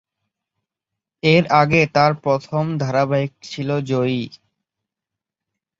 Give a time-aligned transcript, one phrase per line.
[1.23, 4.23] এর আগে তার প্রথম ধারাবাহিকটি ছিল জয়ী।